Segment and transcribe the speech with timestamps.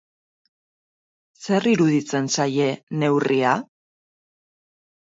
[1.45, 2.71] Zer iruditzen zaie
[3.03, 3.57] neurria?